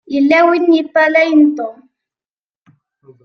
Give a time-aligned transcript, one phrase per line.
[0.13, 1.77] Yella win i yeṭṭalayen Tom.